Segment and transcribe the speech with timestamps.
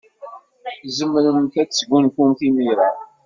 [0.85, 2.89] Tzemremt ad tesgunfumt imir-a.